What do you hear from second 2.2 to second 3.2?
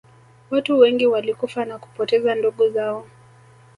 ndugu zao